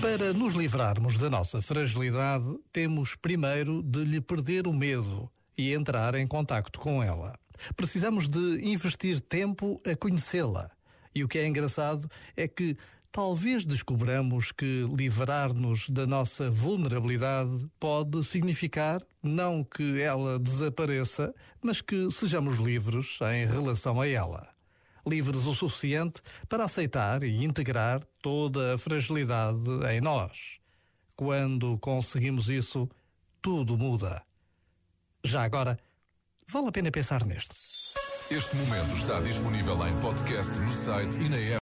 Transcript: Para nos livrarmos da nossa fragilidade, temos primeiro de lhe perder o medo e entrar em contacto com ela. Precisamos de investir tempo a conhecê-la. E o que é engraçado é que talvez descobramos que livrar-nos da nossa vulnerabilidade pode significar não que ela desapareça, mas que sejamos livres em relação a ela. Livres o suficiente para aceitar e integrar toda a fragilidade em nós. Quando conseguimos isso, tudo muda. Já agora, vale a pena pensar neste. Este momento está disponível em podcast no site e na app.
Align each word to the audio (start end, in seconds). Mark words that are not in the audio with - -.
Para 0.00 0.32
nos 0.34 0.54
livrarmos 0.54 1.16
da 1.16 1.30
nossa 1.30 1.62
fragilidade, 1.62 2.44
temos 2.72 3.14
primeiro 3.14 3.82
de 3.82 4.04
lhe 4.04 4.20
perder 4.20 4.66
o 4.66 4.72
medo 4.72 5.30
e 5.56 5.72
entrar 5.72 6.14
em 6.14 6.26
contacto 6.26 6.78
com 6.78 7.02
ela. 7.02 7.32
Precisamos 7.74 8.28
de 8.28 8.60
investir 8.62 9.20
tempo 9.20 9.80
a 9.86 9.96
conhecê-la. 9.96 10.70
E 11.14 11.24
o 11.24 11.28
que 11.28 11.38
é 11.38 11.46
engraçado 11.46 12.06
é 12.36 12.46
que 12.46 12.76
talvez 13.10 13.64
descobramos 13.64 14.52
que 14.52 14.86
livrar-nos 14.94 15.88
da 15.88 16.06
nossa 16.06 16.50
vulnerabilidade 16.50 17.66
pode 17.80 18.22
significar 18.22 19.00
não 19.22 19.64
que 19.64 20.00
ela 20.00 20.38
desapareça, 20.38 21.34
mas 21.62 21.80
que 21.80 22.10
sejamos 22.10 22.58
livres 22.58 23.18
em 23.32 23.46
relação 23.46 23.98
a 24.00 24.06
ela. 24.06 24.55
Livres 25.06 25.46
o 25.46 25.54
suficiente 25.54 26.20
para 26.48 26.64
aceitar 26.64 27.22
e 27.22 27.44
integrar 27.44 28.02
toda 28.20 28.74
a 28.74 28.78
fragilidade 28.78 29.70
em 29.92 30.00
nós. 30.00 30.58
Quando 31.14 31.78
conseguimos 31.78 32.50
isso, 32.50 32.88
tudo 33.40 33.78
muda. 33.78 34.22
Já 35.24 35.44
agora, 35.44 35.78
vale 36.48 36.68
a 36.68 36.72
pena 36.72 36.90
pensar 36.90 37.24
neste. 37.24 37.54
Este 38.28 38.56
momento 38.56 38.96
está 38.96 39.20
disponível 39.20 39.86
em 39.86 40.00
podcast 40.00 40.58
no 40.58 40.72
site 40.72 41.16
e 41.20 41.28
na 41.28 41.36
app. 41.36 41.54